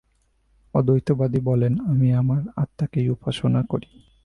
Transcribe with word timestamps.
অদ্বৈতবাদী 0.73 1.39
বলেন 1.39 1.73
আমি 1.85 2.07
আমার 2.13 2.41
আত্মাকেই 2.55 3.07
উপাসনা 3.09 3.61
করি। 3.63 3.89